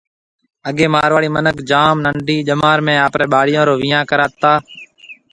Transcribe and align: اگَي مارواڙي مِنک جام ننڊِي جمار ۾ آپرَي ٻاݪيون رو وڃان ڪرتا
اگَي 0.69 0.87
مارواڙي 0.93 1.29
مِنک 1.35 1.57
جام 1.69 1.95
ننڊِي 2.05 2.37
جمار 2.47 2.77
۾ 2.85 2.93
آپرَي 3.07 3.25
ٻاݪيون 3.31 3.63
رو 3.67 3.73
وڃان 3.81 4.03
ڪرتا 4.09 4.51